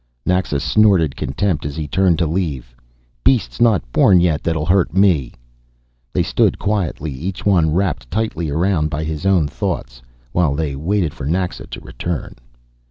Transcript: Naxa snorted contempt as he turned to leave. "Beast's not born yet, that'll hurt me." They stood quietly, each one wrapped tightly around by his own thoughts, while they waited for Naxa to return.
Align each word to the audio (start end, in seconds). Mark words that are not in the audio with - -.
Naxa 0.25 0.59
snorted 0.59 1.15
contempt 1.15 1.63
as 1.63 1.75
he 1.75 1.87
turned 1.87 2.17
to 2.17 2.25
leave. 2.25 2.73
"Beast's 3.23 3.61
not 3.61 3.83
born 3.91 4.19
yet, 4.19 4.41
that'll 4.41 4.65
hurt 4.65 4.95
me." 4.95 5.31
They 6.11 6.23
stood 6.23 6.57
quietly, 6.57 7.11
each 7.11 7.45
one 7.45 7.69
wrapped 7.71 8.09
tightly 8.09 8.49
around 8.49 8.89
by 8.89 9.03
his 9.03 9.27
own 9.27 9.47
thoughts, 9.47 10.01
while 10.31 10.55
they 10.55 10.75
waited 10.75 11.13
for 11.13 11.27
Naxa 11.27 11.67
to 11.67 11.79
return. 11.81 12.33